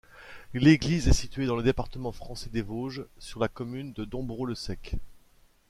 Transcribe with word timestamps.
L'église 0.55 1.07
est 1.09 1.13
située 1.13 1.45
dans 1.45 1.55
le 1.55 1.61
département 1.61 2.11
français 2.11 2.49
des 2.49 2.63
Vosges, 2.63 3.05
sur 3.19 3.39
la 3.39 3.47
commune 3.49 3.93
de 3.93 4.03
Dombrot-le-Sec. 4.03 4.95